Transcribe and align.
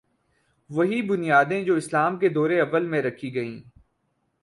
وہی 0.69 1.01
بنیادیں 1.01 1.63
جو 1.63 1.75
اسلام 1.75 2.19
کے 2.19 2.29
دور 2.29 2.49
اوّل 2.49 2.85
میں 2.85 3.01
رکھی 3.01 3.35
گئیں۔ 3.35 3.59